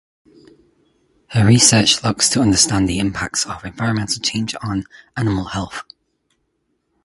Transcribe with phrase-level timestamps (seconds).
[1.27, 4.85] Her research looks to understand the impacts of environmental change on
[5.15, 5.83] animal health.